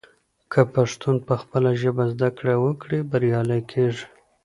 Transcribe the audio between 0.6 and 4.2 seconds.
پښتون پخپله ژبه زده کړه وکړي، بریالی کیږي.